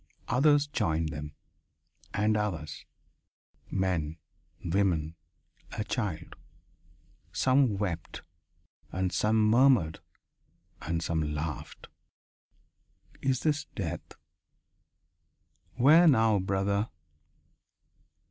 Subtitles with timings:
[0.29, 1.35] Others joined them.
[2.11, 2.87] And others.
[3.69, 4.17] Men.
[4.65, 5.15] Women.
[5.77, 6.35] A child.
[7.31, 8.23] Some wept
[8.91, 9.99] and some murmured
[10.81, 11.87] and some laughed.
[13.21, 14.15] "Is this death?"
[15.75, 16.89] "Where now, brother?"